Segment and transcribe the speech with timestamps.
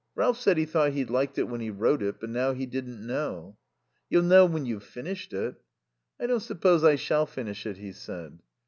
[0.15, 3.05] Ralph said he thought he'd liked it when he wrote it, but now he didn't
[3.05, 3.57] know.
[4.09, 5.61] "You'll know when you've finished it."
[6.19, 8.39] "I don't suppose I shall finish it," he said.